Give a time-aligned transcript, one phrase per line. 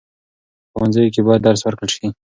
[0.71, 2.07] په ښوونځیو کې باید درس ورکړل شي.